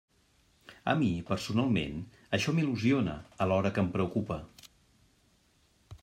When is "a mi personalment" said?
0.91-1.99